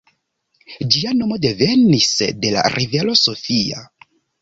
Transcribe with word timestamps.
Ĝia 0.95 1.11
nomo 1.19 1.37
devenas 1.45 2.09
de 2.47 2.57
la 2.59 2.67
rivero 2.79 3.19
Sofia. 3.25 3.89